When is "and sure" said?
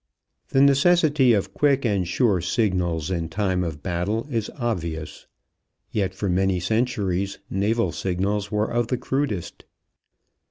1.85-2.41